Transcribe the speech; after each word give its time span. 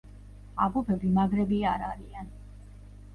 აბუბები 0.67 1.11
მაგრები 1.17 1.59
არ 1.73 1.83
არიან 1.89 2.33